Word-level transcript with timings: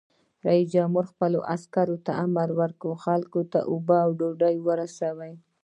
رئیس 0.47 0.67
جمهور 0.75 1.05
خپلو 1.13 1.39
عسکرو 1.55 1.97
ته 2.05 2.11
امر 2.25 2.49
وکړ؛ 2.59 2.91
خلکو 3.05 3.41
ته 3.51 3.59
اوبه 3.71 3.97
او 4.05 4.11
ډوډۍ 4.19 4.55
ورسوئ! 4.67 5.33